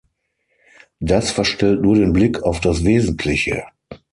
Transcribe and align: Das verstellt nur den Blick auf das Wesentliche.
Das 0.99 1.29
verstellt 1.29 1.83
nur 1.83 1.93
den 1.93 2.11
Blick 2.11 2.41
auf 2.41 2.59
das 2.59 2.83
Wesentliche. 2.83 3.67